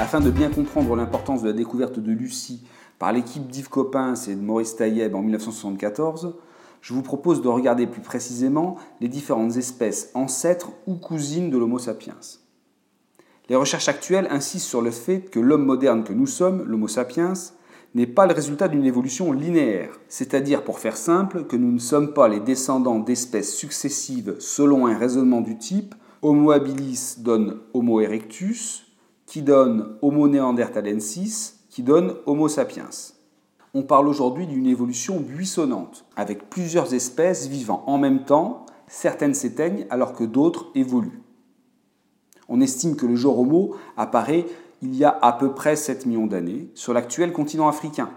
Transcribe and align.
Afin 0.00 0.20
de 0.20 0.30
bien 0.30 0.50
comprendre 0.50 0.96
l'importance 0.96 1.42
de 1.42 1.46
la 1.46 1.52
découverte 1.52 2.00
de 2.00 2.10
Lucie 2.10 2.64
par 2.98 3.12
l'équipe 3.12 3.46
d'Yves 3.46 3.68
Coppens 3.68 4.26
et 4.26 4.34
de 4.34 4.40
Maurice 4.40 4.74
Taïeb 4.74 5.14
en 5.14 5.22
1974, 5.22 6.34
je 6.80 6.94
vous 6.94 7.02
propose 7.02 7.42
de 7.42 7.48
regarder 7.48 7.86
plus 7.86 8.00
précisément 8.00 8.76
les 9.00 9.06
différentes 9.06 9.56
espèces 9.56 10.10
ancêtres 10.14 10.72
ou 10.88 10.96
cousines 10.96 11.48
de 11.48 11.56
l'Homo 11.56 11.78
sapiens. 11.78 12.16
Les 13.48 13.54
recherches 13.54 13.88
actuelles 13.88 14.26
insistent 14.30 14.66
sur 14.66 14.82
le 14.82 14.90
fait 14.90 15.30
que 15.30 15.38
l'homme 15.38 15.64
moderne 15.64 16.02
que 16.02 16.12
nous 16.12 16.26
sommes, 16.26 16.64
l'Homo 16.64 16.88
sapiens, 16.88 17.34
n'est 17.94 18.08
pas 18.08 18.26
le 18.26 18.34
résultat 18.34 18.66
d'une 18.66 18.84
évolution 18.84 19.32
linéaire, 19.32 20.00
c'est-à-dire 20.08 20.64
pour 20.64 20.80
faire 20.80 20.96
simple 20.96 21.44
que 21.44 21.56
nous 21.56 21.70
ne 21.70 21.78
sommes 21.78 22.12
pas 22.12 22.26
les 22.26 22.40
descendants 22.40 22.98
d'espèces 22.98 23.54
successives 23.54 24.34
selon 24.40 24.88
un 24.88 24.98
raisonnement 24.98 25.40
du 25.40 25.56
type. 25.56 25.94
Homo 26.20 26.50
habilis 26.50 27.16
donne 27.18 27.60
Homo 27.74 28.00
erectus, 28.00 28.83
qui 29.34 29.42
donne 29.42 29.96
Homo 30.00 30.28
neanderthalensis, 30.28 31.58
qui 31.68 31.82
donne 31.82 32.14
Homo 32.24 32.46
sapiens 32.46 32.90
on 33.76 33.82
parle 33.82 34.06
aujourd'hui 34.06 34.46
d'une 34.46 34.68
évolution 34.68 35.18
buissonnante, 35.18 36.04
avec 36.14 36.48
plusieurs 36.48 36.94
espèces 36.94 37.48
vivant 37.48 37.82
en 37.88 37.98
même 37.98 38.22
temps, 38.22 38.64
certaines 38.86 39.34
s'éteignent 39.34 39.86
alors 39.90 40.12
que 40.12 40.22
d'autres 40.22 40.70
évoluent. 40.76 41.20
On 42.48 42.60
estime 42.60 42.94
que 42.94 43.06
le 43.06 43.16
genre 43.16 43.40
Homo 43.40 43.74
apparaît 43.96 44.46
il 44.82 44.94
y 44.94 45.02
a 45.02 45.18
à 45.20 45.32
peu 45.32 45.52
près 45.52 45.74
7 45.74 46.06
millions 46.06 46.28
d'années 46.28 46.68
sur 46.76 46.92
l'actuel 46.92 47.32
continent 47.32 47.66
africain. 47.66 48.10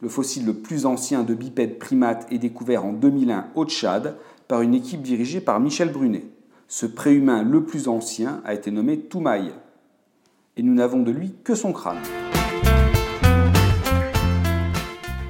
Le 0.00 0.08
fossile 0.08 0.46
le 0.46 0.54
plus 0.54 0.86
ancien 0.86 1.24
de 1.24 1.34
bipèdes 1.34 1.80
primates 1.80 2.28
est 2.30 2.38
découvert 2.38 2.84
en 2.84 2.92
2001 2.92 3.48
au 3.56 3.64
Tchad 3.64 4.16
par 4.46 4.60
une 4.60 4.74
équipe 4.74 5.02
dirigée 5.02 5.40
par 5.40 5.58
Michel 5.58 5.90
Brunet. 5.90 6.28
Ce 6.68 6.86
préhumain 6.86 7.42
le 7.42 7.64
plus 7.64 7.88
ancien 7.88 8.40
a 8.44 8.54
été 8.54 8.70
nommé 8.70 9.00
Toumaï. 9.00 9.52
Et 10.56 10.62
nous 10.62 10.74
n'avons 10.74 11.02
de 11.02 11.10
lui 11.10 11.34
que 11.42 11.56
son 11.56 11.72
crâne. 11.72 11.98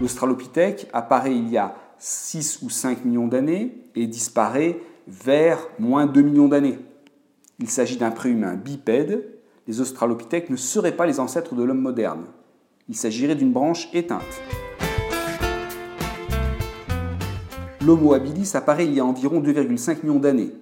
L'Australopithèque 0.00 0.86
apparaît 0.92 1.34
il 1.34 1.48
y 1.48 1.56
a 1.56 1.76
6 1.98 2.60
ou 2.60 2.68
5 2.68 3.06
millions 3.06 3.26
d'années 3.26 3.74
et 3.94 4.06
disparaît 4.06 4.80
vers 5.08 5.66
moins 5.78 6.04
2 6.06 6.20
millions 6.20 6.48
d'années. 6.48 6.78
Il 7.58 7.70
s'agit 7.70 7.96
d'un 7.96 8.10
préhumain 8.10 8.54
bipède. 8.56 9.26
Les 9.66 9.80
Australopithèques 9.80 10.50
ne 10.50 10.56
seraient 10.56 10.96
pas 10.96 11.06
les 11.06 11.20
ancêtres 11.20 11.54
de 11.54 11.62
l'homme 11.62 11.80
moderne. 11.80 12.26
Il 12.90 12.96
s'agirait 12.96 13.34
d'une 13.34 13.52
branche 13.52 13.88
éteinte. 13.94 14.22
L'Homo 17.80 18.12
habilis 18.12 18.50
apparaît 18.54 18.84
il 18.84 18.92
y 18.92 19.00
a 19.00 19.06
environ 19.06 19.40
2,5 19.40 20.02
millions 20.02 20.18
d'années. 20.18 20.52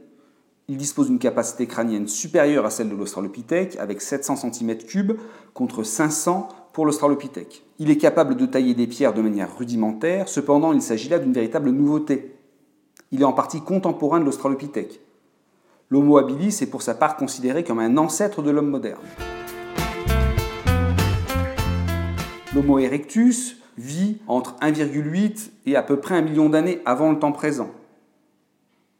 Il 0.73 0.79
dispose 0.79 1.09
d'une 1.09 1.19
capacité 1.19 1.67
crânienne 1.67 2.09
supérieure 2.09 2.65
à 2.65 2.71
celle 2.71 2.89
de 2.89 2.97
l'Australopithèque, 2.97 3.77
avec 3.79 4.01
700 4.01 4.37
cm3 4.37 5.17
contre 5.53 5.83
500 5.83 6.49
pour 6.73 6.87
l'Australopithèque. 6.87 7.63
Il 7.79 7.91
est 7.91 7.99
capable 7.99 8.37
de 8.37 8.47
tailler 8.47 8.73
des 8.73 8.87
pierres 8.87 9.13
de 9.13 9.21
manière 9.21 9.55
rudimentaire, 9.55 10.31
cependant 10.31 10.73
il 10.73 10.81
s'agit 10.81 11.11
là 11.11 11.19
d'une 11.19 11.35
véritable 11.35 11.69
nouveauté. 11.69 12.37
Il 13.11 13.21
est 13.21 13.25
en 13.25 13.35
partie 13.35 13.61
contemporain 13.61 14.19
de 14.19 14.25
l'Australopithèque. 14.25 15.03
L'Homo 15.91 16.17
habilis 16.17 16.63
est 16.63 16.71
pour 16.71 16.81
sa 16.81 16.95
part 16.95 17.17
considéré 17.17 17.65
comme 17.65 17.79
un 17.79 17.99
ancêtre 17.99 18.41
de 18.41 18.51
l'homme 18.51 18.71
moderne. 18.71 19.03
L'Homo 22.55 22.79
erectus 22.79 23.59
vit 23.77 24.23
entre 24.27 24.57
1,8 24.63 25.51
et 25.67 25.77
à 25.77 25.83
peu 25.83 25.99
près 25.99 26.15
un 26.15 26.23
million 26.23 26.49
d'années 26.49 26.81
avant 26.87 27.13
le 27.13 27.19
temps 27.19 27.33
présent. 27.33 27.69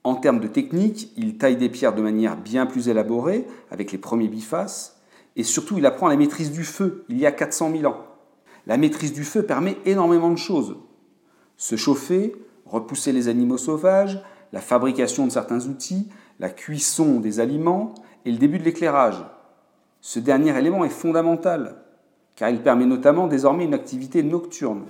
En 0.05 0.17
termes 0.17 0.41
de 0.41 0.49
technique, 0.49 1.13
il 1.17 1.39
taille 1.39 1.57
des 1.57 1.69
pierres 1.69 1.95
de 1.95 2.03
manière 2.03 2.37
bien 2.37 2.67
plus 2.67 2.89
élaborée, 2.89 3.47
avec 3.71 3.93
les 3.93 3.99
premiers 3.99 4.29
bifaces, 4.29 5.01
et 5.37 5.45
surtout 5.45 5.79
il 5.79 5.87
apprend 5.87 6.09
la 6.09 6.17
maîtrise 6.17 6.51
du 6.51 6.65
feu 6.65 7.05
il 7.09 7.19
y 7.19 7.27
a 7.27 7.33
400 7.33 7.71
000 7.71 7.87
ans. 7.87 8.05
La 8.67 8.77
maîtrise 8.77 9.13
du 9.13 9.25
feu 9.25 9.45
permet 9.45 9.77
énormément 9.87 10.31
de 10.31 10.39
choses. 10.39 10.77
Se 11.57 11.77
chauffer, 11.77 12.35
repousser 12.67 13.13
les 13.13 13.29
animaux 13.29 13.59
sauvages, 13.59 14.21
la 14.53 14.61
fabrication 14.61 15.27
de 15.27 15.33
certains 15.33 15.67
outils, 15.67 16.09
la 16.41 16.51
cuisson 16.51 17.21
des 17.21 17.41
aliments 17.41 17.95
et 18.25 18.33
le 18.33 18.39
début 18.39 18.59
de 18.59 18.65
l'éclairage. 18.65 19.25
Ce 20.01 20.19
dernier 20.19 20.57
élément 20.59 20.85
est 20.85 20.91
fondamental, 20.91 21.77
car 22.35 22.51
il 22.51 22.61
permet 22.61 22.87
notamment 22.87 23.29
désormais 23.29 23.65
une 23.65 23.75
activité 23.75 24.23
nocturne. 24.23 24.83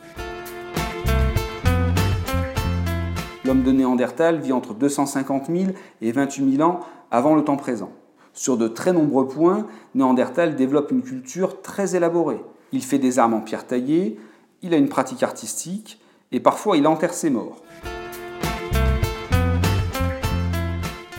L'homme 3.53 3.65
de 3.65 3.73
Néandertal 3.73 4.41
vit 4.41 4.55
entre 4.55 4.73
250 4.73 5.49
000 5.55 5.73
et 6.01 6.11
28 6.11 6.57
000 6.57 6.67
ans 6.67 6.81
avant 7.11 7.35
le 7.35 7.45
temps 7.45 7.59
présent. 7.59 7.91
Sur 8.33 8.57
de 8.57 8.67
très 8.67 8.95
nombreux 8.95 9.29
points, 9.29 9.67
Néandertal 9.95 10.57
développe 10.57 10.91
une 10.91 11.03
culture 11.03 11.61
très 11.61 11.95
élaborée. 11.95 12.43
Il 12.73 12.83
fait 12.83 12.99
des 12.99 13.19
armes 13.19 13.35
en 13.35 13.43
pierre 13.43 13.67
taillée, 13.67 14.19
il 14.63 14.73
a 14.73 14.79
une 14.79 14.89
pratique 14.89 15.23
artistique, 15.23 16.01
et 16.31 16.41
parfois 16.41 16.79
il 16.79 16.87
enterre 16.87 17.13
ses 17.13 17.29
morts. 17.29 17.61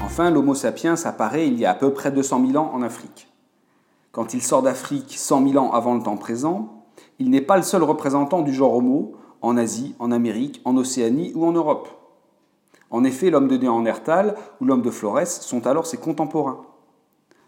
Enfin, 0.03 0.31
l'Homo 0.31 0.55
sapiens 0.55 0.95
apparaît 1.05 1.47
il 1.47 1.59
y 1.59 1.65
a 1.65 1.69
à 1.69 1.75
peu 1.75 1.93
près 1.93 2.11
200 2.11 2.47
000 2.47 2.57
ans 2.57 2.71
en 2.73 2.81
Afrique. 2.81 3.27
Quand 4.11 4.33
il 4.33 4.41
sort 4.41 4.63
d'Afrique 4.63 5.13
100 5.19 5.49
000 5.49 5.63
ans 5.63 5.71
avant 5.71 5.93
le 5.93 6.01
temps 6.01 6.17
présent, 6.17 6.83
il 7.19 7.29
n'est 7.29 7.41
pas 7.41 7.57
le 7.57 7.63
seul 7.63 7.83
représentant 7.83 8.41
du 8.41 8.55
genre 8.55 8.73
Homo 8.73 9.17
en 9.43 9.55
Asie, 9.55 9.93
en 9.99 10.11
Amérique, 10.11 10.61
en 10.65 10.75
Océanie 10.77 11.31
ou 11.35 11.45
en 11.45 11.51
Europe. 11.51 12.02
En 12.93 13.03
effet, 13.03 13.31
l'homme 13.31 13.47
de 13.47 13.57
Néandertal 13.57 14.35
ou 14.61 14.65
l'homme 14.65 14.83
de 14.83 14.91
Flores 14.91 15.25
sont 15.25 15.65
alors 15.65 15.87
ses 15.87 15.97
contemporains. 15.97 16.61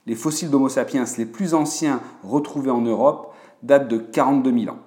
Les 0.08 0.16
fossiles 0.16 0.50
d'Homo 0.50 0.70
sapiens 0.70 1.06
les 1.20 1.26
plus 1.28 1.54
anciens 1.54 2.02
retrouvés 2.24 2.72
en 2.72 2.82
Europe 2.82 3.32
datent 3.62 3.88
de 3.88 4.00
42 4.00 4.52
000 4.62 4.74
ans. 4.74 4.80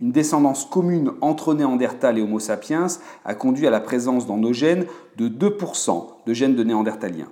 Une 0.00 0.10
descendance 0.10 0.64
commune 0.64 1.12
entre 1.20 1.54
Néandertal 1.54 2.18
et 2.18 2.22
Homo 2.22 2.40
sapiens 2.40 2.88
a 3.24 3.36
conduit 3.36 3.68
à 3.68 3.70
la 3.70 3.78
présence 3.78 4.26
dans 4.26 4.36
nos 4.36 4.52
gènes 4.52 4.86
de 5.16 5.28
2% 5.28 6.04
de 6.26 6.32
gènes 6.32 6.56
de 6.56 6.64
néandertaliens. 6.64 7.30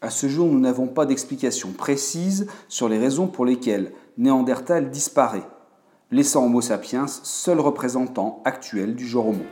À 0.00 0.08
ce 0.08 0.26
jour, 0.26 0.48
nous 0.48 0.60
n'avons 0.60 0.86
pas 0.86 1.04
d'explication 1.04 1.72
précise 1.72 2.46
sur 2.68 2.88
les 2.88 2.98
raisons 2.98 3.26
pour 3.26 3.44
lesquelles 3.44 3.92
Néandertal 4.16 4.88
disparaît, 4.88 5.46
laissant 6.10 6.46
Homo 6.46 6.62
sapiens 6.62 7.06
seul 7.08 7.60
représentant 7.60 8.40
actuel 8.46 8.94
du 8.94 9.06
genre 9.06 9.28
Homo. 9.28 9.44